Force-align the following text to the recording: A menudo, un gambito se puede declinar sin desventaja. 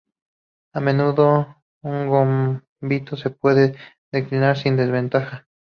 A 0.73 0.79
menudo, 0.79 1.57
un 1.83 2.09
gambito 2.79 3.15
se 3.17 3.29
puede 3.29 3.75
declinar 4.11 4.57
sin 4.57 4.75
desventaja. 4.75 5.45